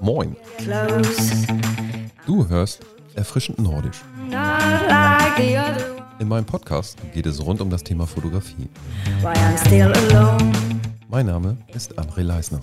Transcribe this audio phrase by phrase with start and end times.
[0.00, 0.36] Moin,
[2.26, 2.80] du hörst
[3.14, 4.02] Erfrischend Nordisch.
[6.18, 8.68] In meinem Podcast geht es rund um das Thema Fotografie.
[11.08, 12.60] Mein Name ist André Leisner.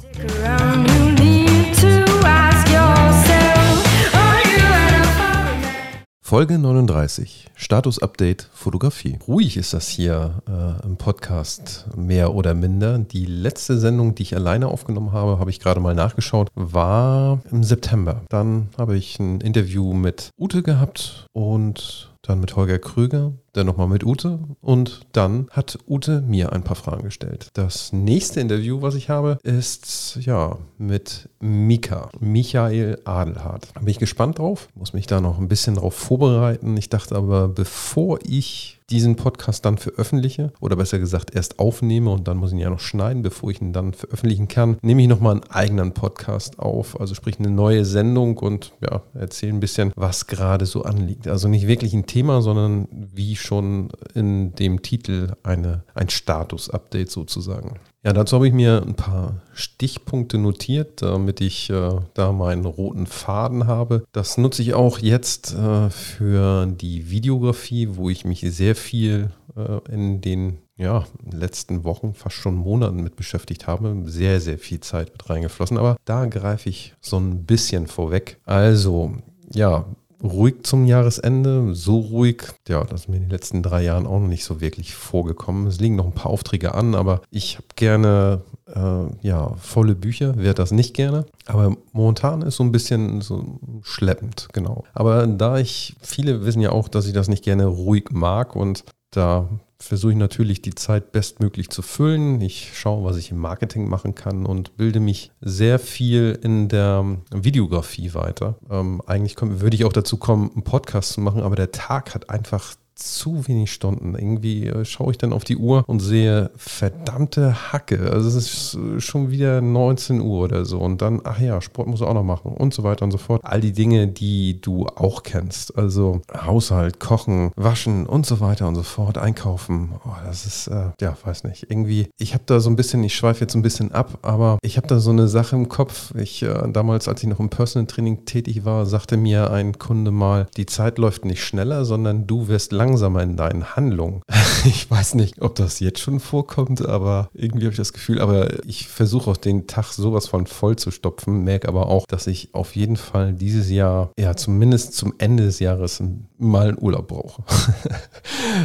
[6.30, 9.18] Folge 39, Status-Update Fotografie.
[9.28, 13.00] Ruhig ist das hier äh, im Podcast, mehr oder minder.
[13.00, 17.64] Die letzte Sendung, die ich alleine aufgenommen habe, habe ich gerade mal nachgeschaut, war im
[17.64, 18.22] September.
[18.30, 23.88] Dann habe ich ein Interview mit Ute gehabt und dann mit Holger Krüger, dann nochmal
[23.88, 27.50] mit Ute und dann hat Ute mir ein paar Fragen gestellt.
[27.54, 33.70] Das nächste Interview, was ich habe, ist ja mit Mika, Michael Adelhardt.
[33.74, 36.78] Da bin ich gespannt drauf, muss mich da noch ein bisschen drauf vorbereiten.
[36.78, 42.28] Ich dachte aber, bevor ich diesen Podcast dann veröffentliche oder besser gesagt erst aufnehme und
[42.28, 45.08] dann muss ich ihn ja noch schneiden, bevor ich ihn dann veröffentlichen kann, nehme ich
[45.08, 49.92] nochmal einen eigenen Podcast auf, also sprich eine neue Sendung und ja, erzähle ein bisschen,
[49.96, 51.28] was gerade so anliegt.
[51.28, 57.80] Also nicht wirklich ein Thema, sondern wie schon in dem Titel eine, ein Status-Update sozusagen.
[58.02, 63.08] Ja, dazu habe ich mir ein paar Stichpunkte notiert, damit ich äh, da meinen roten
[63.08, 64.06] Faden habe.
[64.14, 69.94] Das nutze ich auch jetzt äh, für die Videografie, wo ich mich sehr viel äh,
[69.94, 74.04] in den ja, letzten Wochen, fast schon Monaten mit beschäftigt habe.
[74.06, 75.78] Sehr, sehr viel Zeit mit reingeflossen.
[75.78, 78.40] Aber da greife ich so ein bisschen vorweg.
[78.46, 79.12] Also,
[79.54, 79.86] ja,
[80.24, 81.74] ruhig zum Jahresende.
[81.74, 84.62] So ruhig, ja, das ist mir in den letzten drei Jahren auch noch nicht so
[84.62, 85.68] wirklich vorgekommen.
[85.68, 90.34] Es liegen noch ein paar Aufträge an, aber ich habe gerne äh, ja, volle Bücher,
[90.38, 91.26] wer das nicht gerne.
[91.46, 94.84] Aber momentan ist so ein bisschen so schleppend, genau.
[94.94, 98.84] Aber da ich, viele wissen ja auch, dass ich das nicht gerne ruhig mag und
[99.12, 99.50] da
[99.82, 102.42] versuche ich natürlich die Zeit bestmöglich zu füllen.
[102.42, 107.18] Ich schaue, was ich im Marketing machen kann und bilde mich sehr viel in der
[107.32, 108.56] Videografie weiter.
[108.70, 112.14] Ähm, eigentlich komm, würde ich auch dazu kommen, einen Podcast zu machen, aber der Tag
[112.14, 114.16] hat einfach zu wenig Stunden.
[114.16, 118.12] Irgendwie äh, schaue ich dann auf die Uhr und sehe verdammte Hacke.
[118.12, 120.80] Also es ist äh, schon wieder 19 Uhr oder so.
[120.80, 123.42] Und dann, ach ja, Sport muss auch noch machen und so weiter und so fort.
[123.44, 125.78] All die Dinge, die du auch kennst.
[125.78, 129.18] Also Haushalt, Kochen, Waschen und so weiter und so fort.
[129.18, 129.94] Einkaufen.
[130.06, 131.68] Oh, das ist, äh, ja, weiß nicht.
[131.70, 134.78] Irgendwie, ich habe da so ein bisschen, ich schweife jetzt ein bisschen ab, aber ich
[134.78, 136.14] habe da so eine Sache im Kopf.
[136.16, 140.12] Ich, äh, damals, als ich noch im Personal Training tätig war, sagte mir ein Kunde
[140.12, 144.22] mal, die Zeit läuft nicht schneller, sondern du wirst langsam langsamer in deinen Handlungen.
[144.66, 148.66] Ich weiß nicht, ob das jetzt schon vorkommt, aber irgendwie habe ich das Gefühl, aber
[148.66, 152.54] ich versuche auch den Tag sowas von voll zu stopfen, merke aber auch, dass ich
[152.54, 156.04] auf jeden Fall dieses Jahr, ja, zumindest zum Ende des Jahres
[156.40, 157.44] mal einen Urlaub brauche.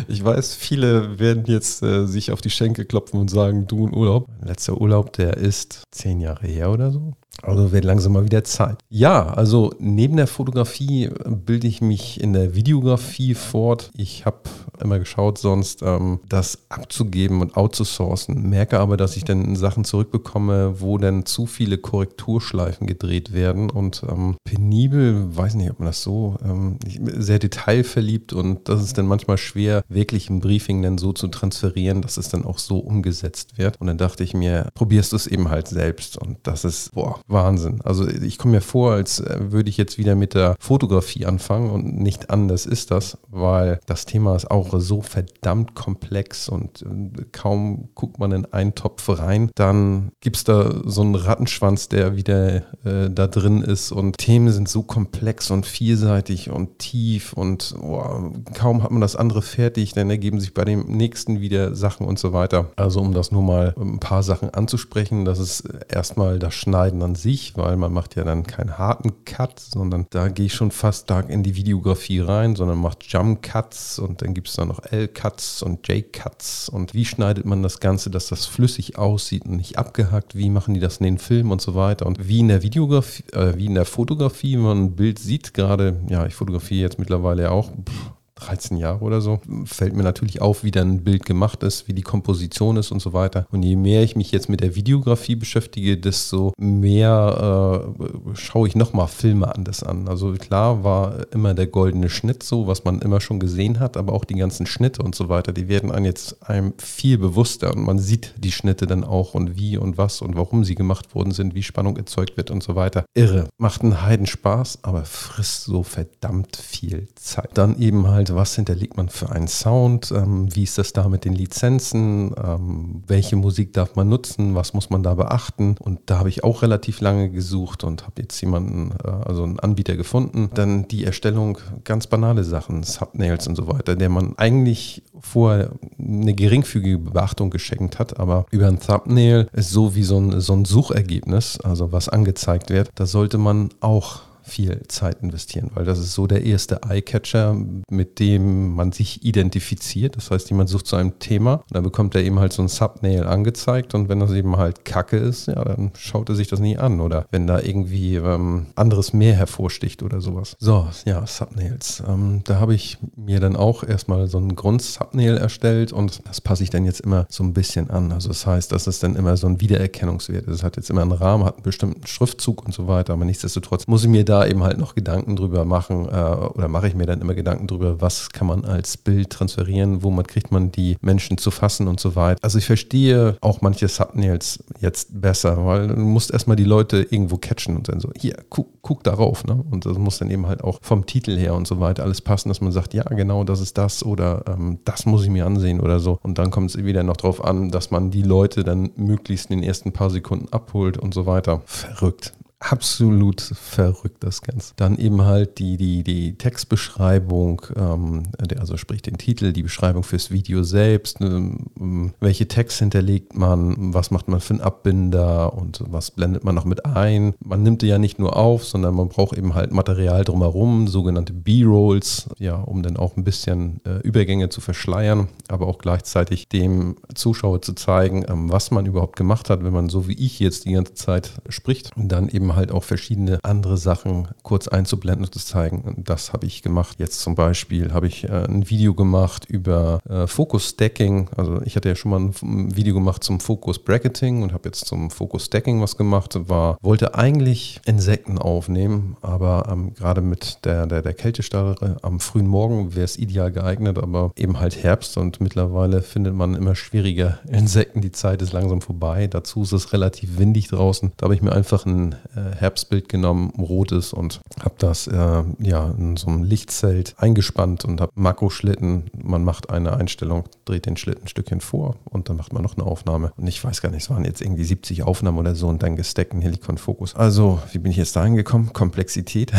[0.09, 3.95] Ich weiß, viele werden jetzt äh, sich auf die Schenkel klopfen und sagen, du ein
[3.95, 4.29] Urlaub.
[4.43, 7.15] Letzter Urlaub, der ist zehn Jahre her oder so.
[7.43, 8.79] Also wird langsam mal wieder Zeit.
[8.89, 13.91] Ja, also neben der Fotografie bilde ich mich in der Videografie fort.
[13.97, 14.39] Ich habe
[14.81, 18.49] immer geschaut, sonst ähm, das abzugeben und outzusourcen.
[18.49, 24.03] Merke aber, dass ich dann Sachen zurückbekomme, wo dann zu viele Korrekturschleifen gedreht werden und
[24.09, 29.07] ähm, penibel, weiß nicht, ob man das so, ähm, sehr detailverliebt und das ist dann
[29.07, 33.59] manchmal schwer, wirklich ein Briefing dann so zu transferieren, dass es dann auch so umgesetzt
[33.59, 33.81] wird.
[33.81, 37.21] Und dann dachte ich mir, probierst du es eben halt selbst und das ist, boah,
[37.27, 37.81] Wahnsinn.
[37.83, 41.71] Also ich komme mir vor, als äh, würde ich jetzt wieder mit der Fotografie anfangen
[41.71, 47.25] und nicht anders ist das, weil das Thema ist auch so verdammt komplex und äh,
[47.32, 52.16] kaum guckt man in einen Topf rein, dann gibt es da so einen Rattenschwanz, der
[52.16, 57.75] wieder äh, da drin ist und Themen sind so komplex und vielseitig und tief und
[57.81, 62.06] boah, kaum hat man das andere fertig, dann ergeben sich bei dem nächsten wieder Sachen
[62.06, 62.71] und so weiter.
[62.76, 67.16] Also um das nur mal ein paar Sachen anzusprechen, das ist erstmal das Schneiden an
[67.16, 71.04] sich, weil man macht ja dann keinen harten Cut, sondern da gehe ich schon fast
[71.04, 74.81] stark in die Videografie rein, sondern macht Jump Cuts und dann gibt es da noch
[74.91, 76.69] L-Cuts und J-Cuts?
[76.69, 80.75] Und wie schneidet man das Ganze, dass das flüssig aussieht und nicht abgehackt, wie machen
[80.75, 82.07] die das in den Filmen und so weiter?
[82.07, 85.54] Und wie in der Videografie, äh, wie in der Fotografie, wenn man ein Bild sieht,
[85.54, 90.41] gerade, ja, ich fotografiere jetzt mittlerweile auch, pff, 13 Jahre oder so, fällt mir natürlich
[90.41, 93.47] auf, wie dann ein Bild gemacht ist, wie die Komposition ist und so weiter.
[93.51, 98.75] Und je mehr ich mich jetzt mit der Videografie beschäftige, desto mehr äh, schaue ich
[98.75, 100.09] nochmal Filme anders an.
[100.09, 104.13] Also klar war immer der goldene Schnitt so, was man immer schon gesehen hat, aber
[104.13, 107.84] auch die ganzen Schnitte und so weiter, die werden einem jetzt einem viel bewusster und
[107.84, 111.33] man sieht die Schnitte dann auch und wie und was und warum sie gemacht worden
[111.33, 113.04] sind, wie Spannung erzeugt wird und so weiter.
[113.15, 113.48] Irre.
[113.59, 117.51] Macht einen Heidenspaß, aber frisst so verdammt viel Zeit.
[117.54, 121.09] Dann eben halt halt, was hinterlegt man für einen Sound, ähm, wie ist das da
[121.09, 125.76] mit den Lizenzen, ähm, welche Musik darf man nutzen, was muss man da beachten.
[125.78, 129.60] Und da habe ich auch relativ lange gesucht und habe jetzt jemanden, äh, also einen
[129.60, 130.50] Anbieter gefunden.
[130.54, 136.34] Dann die Erstellung ganz banale Sachen, Thumbnails und so weiter, der man eigentlich vorher eine
[136.34, 140.65] geringfügige Beachtung geschenkt hat, aber über ein Thumbnail ist so wie so ein, so ein
[140.65, 146.13] Suchergebnis, also was angezeigt wird, da sollte man auch viel Zeit investieren, weil das ist
[146.13, 147.57] so der erste Eyecatcher,
[147.89, 150.17] mit dem man sich identifiziert.
[150.17, 152.69] Das heißt, jemand sucht zu einem Thema und dann bekommt er eben halt so ein
[152.69, 156.61] Thumbnail angezeigt und wenn das eben halt Kacke ist, ja, dann schaut er sich das
[156.61, 160.57] nie an oder wenn da irgendwie ähm, anderes mehr hervorsticht oder sowas.
[160.59, 162.03] So, ja, Thumbnails.
[162.07, 166.63] Ähm, da habe ich mir dann auch erstmal so ein Grund-Thumbnail erstellt und das passe
[166.63, 168.13] ich dann jetzt immer so ein bisschen an.
[168.13, 170.47] Also das heißt, das ist dann immer so ein Wiedererkennungswert.
[170.49, 173.87] Das hat jetzt immer einen Rahmen, hat einen bestimmten Schriftzug und so weiter, aber nichtsdestotrotz
[173.87, 176.95] muss ich mir da da eben halt noch Gedanken drüber machen äh, oder mache ich
[176.95, 180.97] mir dann immer Gedanken drüber, was kann man als Bild transferieren, womit kriegt man die
[181.01, 182.41] Menschen zu fassen und so weiter.
[182.42, 187.36] Also ich verstehe auch manche Thumbnails jetzt besser, weil du musst erstmal die Leute irgendwo
[187.36, 189.45] catchen und dann so, hier, guck, guck darauf.
[189.45, 189.65] Ne?
[189.71, 192.48] Und das muss dann eben halt auch vom Titel her und so weiter alles passen,
[192.48, 195.81] dass man sagt, ja, genau, das ist das oder ähm, das muss ich mir ansehen
[195.81, 196.19] oder so.
[196.22, 199.60] Und dann kommt es wieder noch darauf an, dass man die Leute dann möglichst in
[199.60, 201.63] den ersten paar Sekunden abholt und so weiter.
[201.66, 202.33] Verrückt
[202.71, 204.72] absolut verrückt, das Ganze.
[204.77, 208.22] Dann eben halt die, die, die Textbeschreibung, ähm,
[208.59, 214.11] also sprich den Titel, die Beschreibung fürs Video selbst, ähm, welche Text hinterlegt man, was
[214.11, 217.34] macht man für einen Abbinder und was blendet man noch mit ein.
[217.45, 222.28] Man nimmt ja nicht nur auf, sondern man braucht eben halt Material drumherum, sogenannte B-Rolls,
[222.39, 227.60] ja, um dann auch ein bisschen äh, Übergänge zu verschleiern, aber auch gleichzeitig dem Zuschauer
[227.60, 230.72] zu zeigen, ähm, was man überhaupt gemacht hat, wenn man so wie ich jetzt die
[230.72, 235.45] ganze Zeit spricht und dann eben halt auch verschiedene andere Sachen kurz einzublenden und zu
[235.45, 236.03] zeigen.
[236.04, 236.98] Das habe ich gemacht.
[236.98, 241.30] Jetzt zum Beispiel habe ich äh, ein Video gemacht über äh, Focus Stacking.
[241.36, 244.86] Also ich hatte ja schon mal ein Video gemacht zum Focus Bracketing und habe jetzt
[244.86, 246.39] zum Focus Stacking was gemacht.
[246.48, 252.47] War, wollte eigentlich Insekten aufnehmen, aber ähm, gerade mit der, der, der Kältestarre am frühen
[252.47, 257.38] Morgen wäre es ideal geeignet, aber eben halt Herbst und mittlerweile findet man immer schwieriger
[257.49, 258.00] Insekten.
[258.00, 259.26] Die Zeit ist langsam vorbei.
[259.26, 261.12] Dazu ist es relativ windig draußen.
[261.16, 265.91] Da habe ich mir einfach ein äh, Herbstbild genommen, rotes und habe das äh, ja
[265.99, 269.11] in so einem Lichtzelt eingespannt und habe Makroschlitten.
[269.21, 272.76] Man macht eine Einstellung, dreht den Schlitten ein Stückchen vor und dann macht man noch
[272.76, 273.33] eine Aufnahme.
[273.37, 275.97] Und ich weiß gar nicht, es waren jetzt irgendwie 70 Aufnahmen oder so und dann
[275.97, 277.14] gesteckten Helikon Fokus.
[277.14, 278.73] Also, wie bin ich jetzt da hingekommen?
[278.73, 279.52] Komplexität.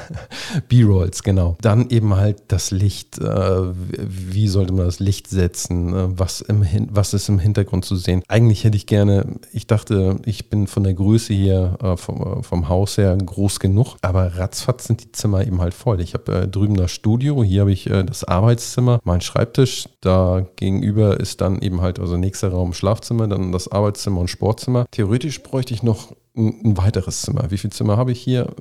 [0.68, 1.56] B-Rolls, genau.
[1.60, 3.18] Dann eben halt das Licht.
[3.18, 3.62] Äh,
[3.98, 5.94] wie sollte man das Licht setzen?
[5.94, 8.22] Äh, was, im was ist im Hintergrund zu sehen?
[8.28, 12.42] Eigentlich hätte ich gerne, ich dachte, ich bin von der Größe hier, äh, vom vom,
[12.42, 16.00] vom Haus her groß genug, aber ratzfatz sind die Zimmer eben halt voll.
[16.00, 20.46] Ich habe äh, drüben das Studio, hier habe ich äh, das Arbeitszimmer, mein Schreibtisch, da
[20.56, 24.86] gegenüber ist dann eben halt also nächster Raum Schlafzimmer, dann das Arbeitszimmer und Sportzimmer.
[24.90, 27.50] Theoretisch bräuchte ich noch ein, ein weiteres Zimmer.
[27.50, 28.54] Wie viele Zimmer habe ich hier?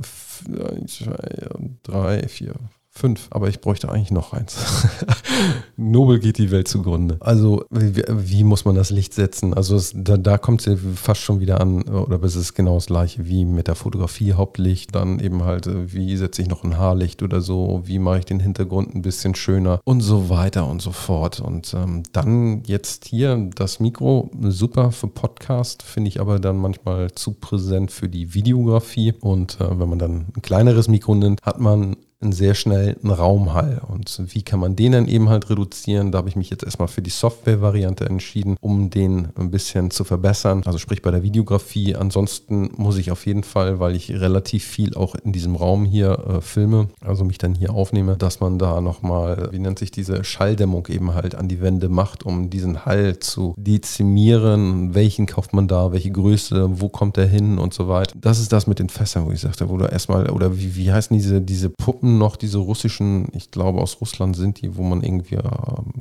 [0.75, 1.49] Eins, zwei,
[1.83, 2.53] drei, vier,
[2.95, 4.55] Fünf, aber ich bräuchte eigentlich noch eins.
[5.77, 7.17] Nobel geht die Welt zugrunde.
[7.21, 9.55] Also, wie, wie muss man das Licht setzen?
[9.55, 12.85] Also, es, da, da kommt es fast schon wieder an, oder es ist genau das
[12.85, 17.23] gleiche wie mit der Fotografie, Hauptlicht, dann eben halt, wie setze ich noch ein Haarlicht
[17.23, 20.91] oder so, wie mache ich den Hintergrund ein bisschen schöner und so weiter und so
[20.91, 21.39] fort.
[21.39, 27.11] Und ähm, dann jetzt hier das Mikro, super für Podcast, finde ich aber dann manchmal
[27.13, 29.15] zu präsent für die Videografie.
[29.19, 31.97] Und äh, wenn man dann ein kleineres Mikro nimmt, hat man
[32.31, 33.81] sehr schnell einen Raumhall.
[33.87, 36.11] Und wie kann man den dann eben halt reduzieren?
[36.11, 40.03] Da habe ich mich jetzt erstmal für die Software-Variante entschieden, um den ein bisschen zu
[40.03, 40.61] verbessern.
[40.65, 41.95] Also sprich bei der Videografie.
[41.95, 46.11] Ansonsten muss ich auf jeden Fall, weil ich relativ viel auch in diesem Raum hier
[46.27, 50.23] äh, filme, also mich dann hier aufnehme, dass man da nochmal, wie nennt sich diese
[50.23, 54.93] Schalldämmung eben halt an die Wände macht, um diesen Hall zu dezimieren.
[54.93, 55.91] Welchen kauft man da?
[55.91, 56.79] Welche Größe?
[56.79, 57.57] Wo kommt der hin?
[57.57, 58.13] Und so weiter.
[58.19, 60.91] Das ist das mit den Fässern, wo ich sagte, wo du erstmal, oder wie, wie
[60.91, 62.12] heißen diese, diese Puppen?
[62.17, 65.43] Noch diese russischen, ich glaube aus Russland sind die, wo man irgendwie äh,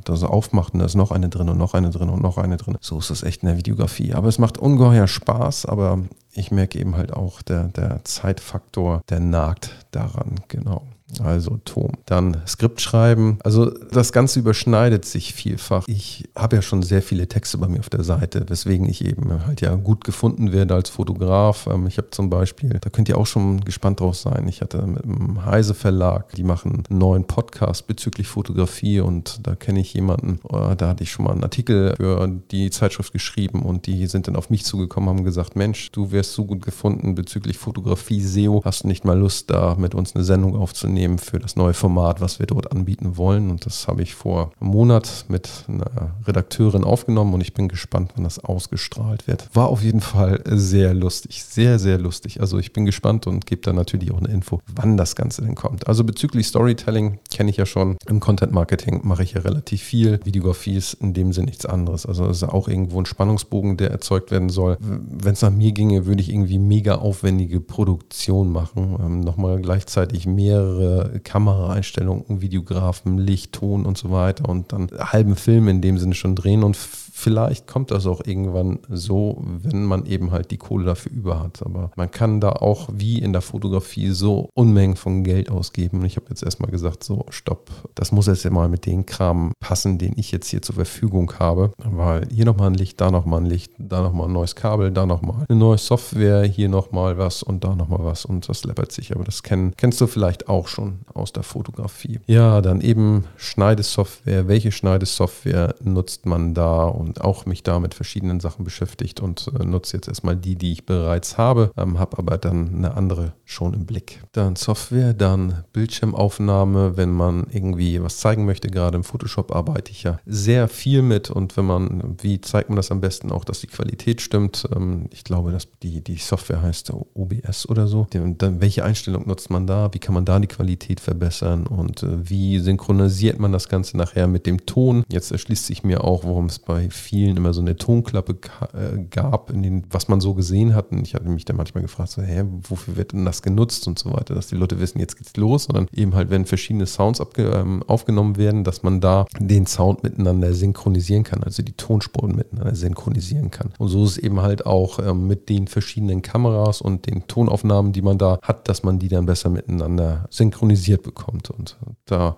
[0.04, 2.56] das aufmacht und da ist noch eine drin und noch eine drin und noch eine
[2.56, 2.76] drin.
[2.80, 4.14] So ist das echt in der Videografie.
[4.14, 6.00] Aber es macht ungeheuer Spaß, aber
[6.32, 10.82] ich merke eben halt auch, der, der Zeitfaktor, der nagt daran, genau.
[11.20, 11.92] Also Tom.
[12.06, 13.38] Dann Skript schreiben.
[13.44, 15.86] Also das Ganze überschneidet sich vielfach.
[15.86, 19.44] Ich habe ja schon sehr viele Texte bei mir auf der Seite, weswegen ich eben
[19.46, 21.66] halt ja gut gefunden werde als Fotograf.
[21.66, 24.82] Ähm, ich habe zum Beispiel, da könnt ihr auch schon gespannt drauf sein, ich hatte
[24.86, 29.94] mit dem Heise Verlag, die machen einen neuen Podcast bezüglich Fotografie und da kenne ich
[29.94, 34.06] jemanden, äh, da hatte ich schon mal einen Artikel für die Zeitschrift geschrieben und die
[34.06, 38.20] sind dann auf mich zugekommen, haben gesagt, Mensch, du wärst so gut gefunden bezüglich Fotografie,
[38.20, 41.01] SEO, hast du nicht mal Lust, da mit uns eine Sendung aufzunehmen?
[41.02, 43.50] Aufnehmen für das neue Format, was wir dort anbieten wollen.
[43.50, 48.12] Und das habe ich vor einem Monat mit einer Redakteurin aufgenommen und ich bin gespannt,
[48.14, 49.48] wann das ausgestrahlt wird.
[49.52, 52.40] War auf jeden Fall sehr lustig, sehr, sehr lustig.
[52.40, 55.54] Also ich bin gespannt und gebe dann natürlich auch eine Info, wann das Ganze denn
[55.54, 55.88] kommt.
[55.88, 57.96] Also bezüglich Storytelling kenne ich ja schon.
[58.06, 60.20] Im Content Marketing mache ich ja relativ viel.
[60.24, 62.06] Videografie ist in dem Sinne nichts anderes.
[62.06, 64.76] Also es ist auch irgendwo ein Spannungsbogen, der erzeugt werden soll.
[64.80, 68.96] Wenn es nach mir ginge, würde ich irgendwie mega aufwendige Produktion machen.
[69.00, 70.91] Ähm, Nochmal gleichzeitig mehrere
[71.24, 76.34] Kameraeinstellungen, Videografen, Licht, Ton und so weiter und dann halben Film in dem Sinne schon
[76.34, 76.76] drehen und
[77.22, 81.62] vielleicht kommt das auch irgendwann so, wenn man eben halt die Kohle dafür über hat.
[81.64, 86.00] Aber man kann da auch wie in der Fotografie so Unmengen von Geld ausgeben.
[86.00, 89.52] Und ich habe jetzt erstmal gesagt, so, stopp, das muss jetzt mal mit den Kram
[89.60, 91.72] passen, den ich jetzt hier zur Verfügung habe.
[91.78, 95.06] Weil hier nochmal ein Licht, da nochmal ein Licht, da nochmal ein neues Kabel, da
[95.06, 98.24] nochmal eine neue Software, hier nochmal was und da nochmal was.
[98.24, 99.14] Und das läppert sich.
[99.14, 102.18] Aber das kenn, kennst du vielleicht auch schon aus der Fotografie.
[102.26, 104.48] Ja, dann eben Schneidesoftware.
[104.48, 106.84] Welche Schneidesoftware nutzt man da?
[106.86, 110.72] Und auch mich da mit verschiedenen Sachen beschäftigt und äh, nutze jetzt erstmal die, die
[110.72, 114.22] ich bereits habe, ähm, habe aber dann eine andere schon im Blick.
[114.32, 118.68] Dann Software, dann Bildschirmaufnahme, wenn man irgendwie was zeigen möchte.
[118.68, 122.76] Gerade im Photoshop arbeite ich ja sehr viel mit und wenn man, wie zeigt man
[122.76, 124.66] das am besten auch, dass die Qualität stimmt?
[124.74, 128.06] Ähm, ich glaube, dass die, die Software heißt OBS oder so.
[128.14, 129.92] Und dann, welche Einstellung nutzt man da?
[129.92, 134.26] Wie kann man da die Qualität verbessern und äh, wie synchronisiert man das Ganze nachher
[134.26, 135.04] mit dem Ton?
[135.08, 138.38] Jetzt erschließt sich mir auch, warum es bei vielen immer so eine Tonklappe
[138.72, 140.92] äh, gab, in den, was man so gesehen hat.
[140.92, 143.98] Und ich hatte mich dann manchmal gefragt, so, hä, wofür wird denn das genutzt und
[143.98, 147.20] so weiter, dass die Leute wissen, jetzt geht's los, sondern eben halt, wenn verschiedene Sounds
[147.36, 152.74] ähm, aufgenommen werden, dass man da den Sound miteinander synchronisieren kann, also die Tonspuren miteinander
[152.74, 153.70] synchronisieren kann.
[153.78, 157.92] Und so ist es eben halt auch ähm, mit den verschiedenen Kameras und den Tonaufnahmen,
[157.92, 161.50] die man da hat, dass man die dann besser miteinander synchronisiert bekommt.
[161.50, 162.36] Und da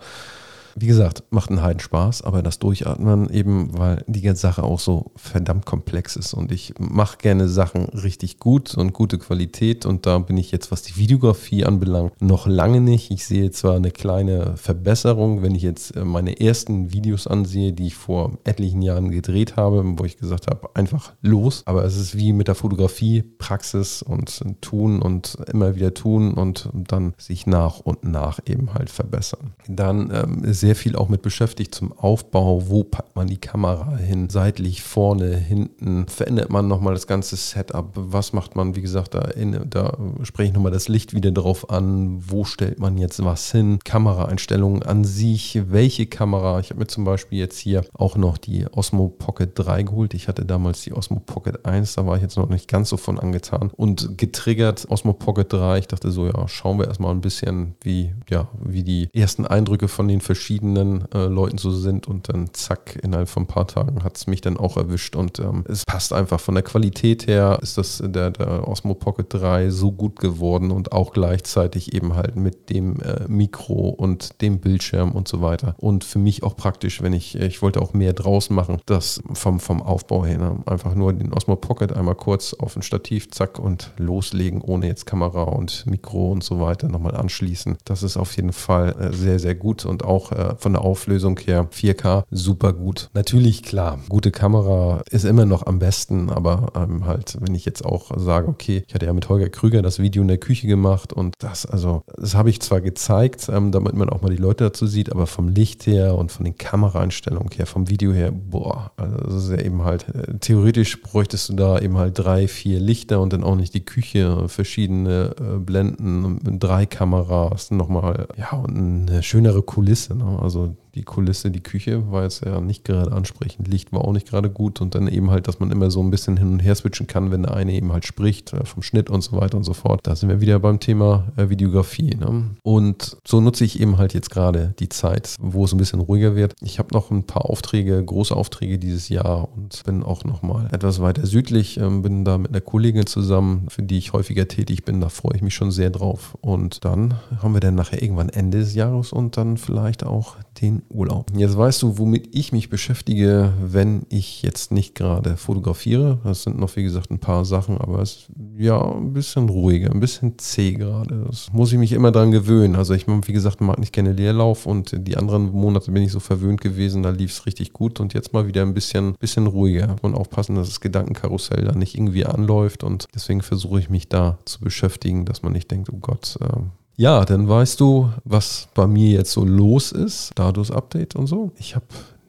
[0.76, 5.12] wie gesagt, macht einen Heidenspaß, aber das Durchatmen eben, weil die ganze Sache auch so
[5.16, 10.18] verdammt komplex ist und ich mache gerne Sachen richtig gut und gute Qualität und da
[10.18, 13.10] bin ich jetzt, was die Videografie anbelangt, noch lange nicht.
[13.10, 17.88] Ich sehe zwar eine kleine Verbesserung, wenn ich jetzt äh, meine ersten Videos ansehe, die
[17.88, 22.16] ich vor etlichen Jahren gedreht habe, wo ich gesagt habe, einfach los, aber es ist
[22.16, 27.80] wie mit der Fotografie, Praxis und tun und immer wieder tun und dann sich nach
[27.80, 29.54] und nach eben halt verbessern.
[29.68, 32.70] Dann ähm, sehr viel auch mit beschäftigt zum Aufbau.
[32.70, 34.30] Wo packt man die Kamera hin?
[34.30, 36.06] Seitlich, vorne, hinten?
[36.08, 37.90] Verändert man nochmal das ganze Setup?
[37.94, 41.68] Was macht man, wie gesagt, da, in, da spreche ich nochmal das Licht wieder drauf
[41.68, 42.22] an.
[42.26, 43.78] Wo stellt man jetzt was hin?
[43.84, 45.60] Kameraeinstellungen an sich.
[45.68, 46.60] Welche Kamera?
[46.60, 50.14] Ich habe mir zum Beispiel jetzt hier auch noch die Osmo Pocket 3 geholt.
[50.14, 52.96] Ich hatte damals die Osmo Pocket 1, da war ich jetzt noch nicht ganz so
[52.96, 53.70] von angetan.
[53.76, 55.80] Und getriggert Osmo Pocket 3.
[55.80, 59.88] Ich dachte so, ja, schauen wir erstmal ein bisschen, wie, ja, wie die ersten Eindrücke
[59.88, 63.66] von den verschiedenen verschiedenen äh, Leuten so sind und dann zack, innerhalb von ein paar
[63.66, 66.38] Tagen hat es mich dann auch erwischt und ähm, es passt einfach.
[66.38, 70.92] Von der Qualität her ist das der, der Osmo Pocket 3 so gut geworden und
[70.92, 75.74] auch gleichzeitig eben halt mit dem äh, Mikro und dem Bildschirm und so weiter.
[75.78, 79.58] Und für mich auch praktisch, wenn ich, ich wollte auch mehr draußen machen, das vom,
[79.58, 80.38] vom Aufbau her.
[80.38, 80.58] Ne?
[80.66, 85.06] Einfach nur den Osmo Pocket einmal kurz auf ein Stativ, zack und loslegen, ohne jetzt
[85.06, 87.76] Kamera und Mikro und so weiter nochmal anschließen.
[87.84, 91.38] Das ist auf jeden Fall äh, sehr, sehr gut und auch äh, von der Auflösung
[91.38, 93.10] her 4K super gut.
[93.14, 97.84] Natürlich, klar, gute Kamera ist immer noch am besten, aber ähm, halt, wenn ich jetzt
[97.84, 101.12] auch sage, okay, ich hatte ja mit Holger Krüger das Video in der Küche gemacht
[101.12, 104.64] und das, also, das habe ich zwar gezeigt, ähm, damit man auch mal die Leute
[104.64, 108.92] dazu sieht, aber vom Licht her und von den Kameraeinstellungen her, vom Video her, boah,
[108.96, 112.80] also das ist ja eben halt, äh, theoretisch bräuchtest du da eben halt drei, vier
[112.80, 119.10] Lichter und dann auch nicht die Küche, verschiedene äh, Blenden, drei Kameras, nochmal, ja, und
[119.10, 120.14] eine schönere Kulisse.
[120.14, 120.24] Ne?
[120.38, 123.68] Also die Kulisse, die Küche war jetzt ja nicht gerade ansprechend.
[123.68, 126.10] Licht war auch nicht gerade gut und dann eben halt, dass man immer so ein
[126.10, 129.10] bisschen hin und her switchen kann, wenn der eine eben halt spricht, äh, vom Schnitt
[129.10, 130.00] und so weiter und so fort.
[130.04, 132.14] Da sind wir wieder beim Thema äh, Videografie.
[132.14, 132.50] Ne?
[132.62, 136.36] Und so nutze ich eben halt jetzt gerade die Zeit, wo es ein bisschen ruhiger
[136.36, 136.54] wird.
[136.60, 141.00] Ich habe noch ein paar Aufträge, große Aufträge dieses Jahr und bin auch nochmal etwas
[141.00, 145.00] weiter südlich, ähm, bin da mit einer Kollegin zusammen, für die ich häufiger tätig bin.
[145.00, 146.36] Da freue ich mich schon sehr drauf.
[146.40, 150.82] Und dann haben wir dann nachher irgendwann Ende des Jahres und dann vielleicht auch den
[150.88, 151.30] Urlaub.
[151.36, 156.18] Jetzt weißt du, womit ich mich beschäftige, wenn ich jetzt nicht gerade fotografiere.
[156.24, 159.90] Das sind noch, wie gesagt, ein paar Sachen, aber es ist ja ein bisschen ruhiger,
[159.90, 161.24] ein bisschen zäh gerade.
[161.26, 162.76] Das muss ich mich immer dran gewöhnen.
[162.76, 166.20] Also ich, wie gesagt, mag nicht gerne Leerlauf und die anderen Monate bin ich so
[166.20, 169.96] verwöhnt gewesen, da lief es richtig gut und jetzt mal wieder ein bisschen, bisschen ruhiger
[170.02, 174.38] und aufpassen, dass das Gedankenkarussell da nicht irgendwie anläuft und deswegen versuche ich mich da
[174.44, 176.60] zu beschäftigen, dass man nicht denkt, oh Gott, äh,
[176.96, 180.28] Ja, dann weißt du, was bei mir jetzt so los ist.
[180.28, 181.50] Status-Update und so.
[181.58, 181.86] Ich habe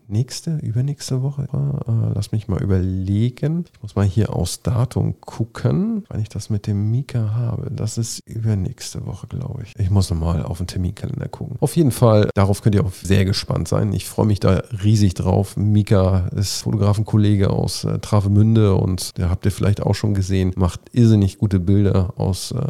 [0.08, 1.48] nächste, übernächste Woche.
[1.54, 3.66] Äh, lass mich mal überlegen.
[3.74, 7.72] Ich muss mal hier aus Datum gucken, wann ich das mit dem Mika habe.
[7.72, 9.74] Das ist übernächste Woche, glaube ich.
[9.78, 11.58] Ich muss nochmal auf den Terminkalender gucken.
[11.60, 13.94] Auf jeden Fall, darauf könnt ihr auch sehr gespannt sein.
[13.94, 15.58] Ich freue mich da riesig drauf.
[15.58, 20.82] Mika ist Fotografenkollege aus äh, Travemünde und der habt ihr vielleicht auch schon gesehen, macht
[20.92, 22.62] irrsinnig gute Bilder aus äh,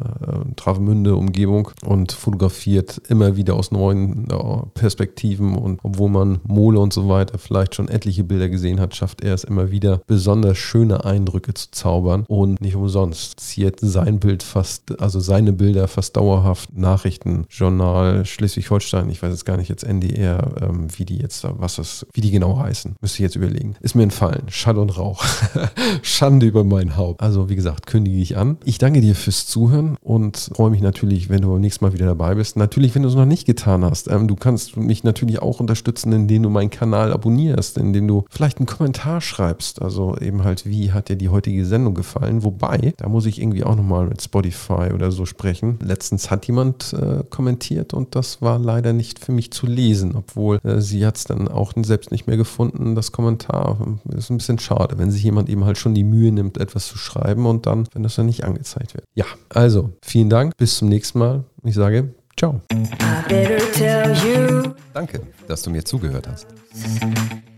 [0.55, 4.35] Travemünde Umgebung und fotografiert immer wieder aus neuen äh,
[4.73, 8.95] Perspektiven und obwohl man Mole und so weiter weiter vielleicht schon etliche Bilder gesehen hat,
[8.95, 12.25] schafft er es immer wieder, besonders schöne Eindrücke zu zaubern.
[12.27, 16.75] Und nicht umsonst ziert sein Bild fast, also seine Bilder fast dauerhaft.
[16.77, 21.75] Nachrichten, Journal, Schleswig-Holstein, ich weiß jetzt gar nicht jetzt NDR, ähm, wie die jetzt, was
[21.75, 22.95] das, wie die genau heißen.
[23.01, 23.75] Müsste ich jetzt überlegen.
[23.81, 24.43] Ist mir entfallen.
[24.49, 25.23] Schall und Rauch.
[26.01, 27.21] Schande über mein Haupt.
[27.21, 28.57] Also, wie gesagt, kündige ich an.
[28.65, 32.05] Ich danke dir fürs Zuhören und freue mich natürlich, wenn du beim nächsten Mal wieder
[32.05, 32.57] dabei bist.
[32.57, 34.09] Natürlich, wenn du es noch nicht getan hast.
[34.09, 38.59] Ähm, du kannst mich natürlich auch unterstützen, indem du meinen Kanal abonnierst, indem du vielleicht
[38.59, 39.81] einen Kommentar schreibst.
[39.81, 42.43] Also eben halt, wie hat dir die heutige Sendung gefallen?
[42.43, 45.79] Wobei, da muss ich irgendwie auch nochmal mit Spotify oder so sprechen.
[45.81, 50.59] Letztens hat jemand äh, kommentiert und das war leider nicht für mich zu lesen, obwohl
[50.63, 53.97] äh, sie hat es dann auch selbst nicht mehr gefunden, das Kommentar.
[54.15, 56.97] Ist ein bisschen schade, wenn sich jemand eben halt schon die Mühe nimmt, etwas zu
[56.97, 59.05] schreiben und dann, wenn das dann nicht angezeigt wird.
[59.13, 61.43] Ja, also vielen Dank, bis zum nächsten Mal.
[61.63, 62.61] Ich sage Ciao.
[64.93, 66.47] Danke, dass du mir zugehört hast.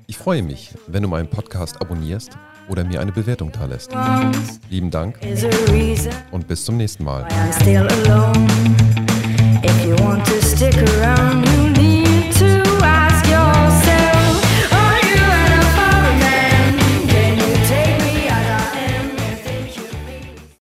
[0.06, 2.38] Ich freue mich, wenn du meinen Podcast abonnierst
[2.70, 3.92] oder mir eine Bewertung da lässt.
[4.70, 5.18] Lieben Dank
[6.32, 7.28] und bis zum nächsten Mal.